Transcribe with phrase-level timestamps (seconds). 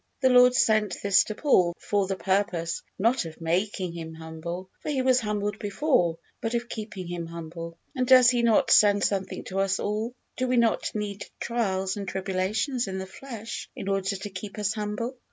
[0.21, 4.89] The Lord sent this to Paul for the purpose not of making him humble, for
[4.89, 7.77] he was humbled before, but of keeping him humble.
[7.95, 10.15] And does He not send something to us all?
[10.37, 14.73] Do we not need trials and tribulations in the flesh in order to keep us
[14.73, 15.19] humble?